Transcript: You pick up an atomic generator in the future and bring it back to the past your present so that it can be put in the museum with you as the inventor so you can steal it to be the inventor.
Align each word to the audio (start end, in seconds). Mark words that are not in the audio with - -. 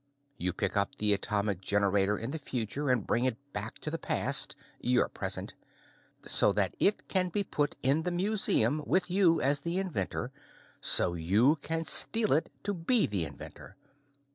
You 0.39 0.51
pick 0.51 0.75
up 0.75 0.93
an 0.99 1.11
atomic 1.11 1.61
generator 1.61 2.17
in 2.17 2.31
the 2.31 2.39
future 2.39 2.89
and 2.89 3.05
bring 3.05 3.25
it 3.25 3.37
back 3.53 3.77
to 3.81 3.91
the 3.91 3.99
past 3.99 4.55
your 4.79 5.07
present 5.07 5.53
so 6.23 6.51
that 6.53 6.75
it 6.79 7.07
can 7.07 7.29
be 7.29 7.43
put 7.43 7.75
in 7.83 8.01
the 8.01 8.09
museum 8.09 8.81
with 8.87 9.11
you 9.11 9.41
as 9.41 9.59
the 9.59 9.77
inventor 9.77 10.31
so 10.81 11.13
you 11.13 11.57
can 11.61 11.85
steal 11.85 12.33
it 12.33 12.51
to 12.63 12.73
be 12.73 13.05
the 13.05 13.25
inventor. 13.25 13.75